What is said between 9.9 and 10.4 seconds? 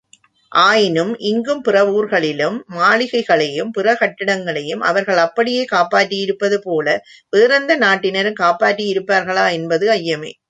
ஐயமே.